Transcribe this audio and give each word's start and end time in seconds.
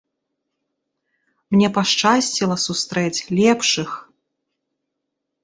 Мне 1.55 1.67
пашчасціла 1.77 2.57
сустрэць 2.65 3.23
лепшых! 3.43 3.89